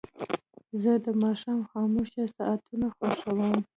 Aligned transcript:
زه 0.81 0.91
د 1.05 1.07
ماښام 1.23 1.59
خاموشه 1.71 2.23
ساعتونه 2.37 2.87
خوښوم. 2.95 3.55